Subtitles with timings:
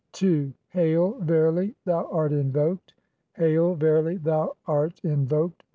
[0.19, 0.53] (n) II.
[0.69, 2.95] "Hail, verily thou art invoked;
[3.33, 5.61] hail, verily thou art in "voked.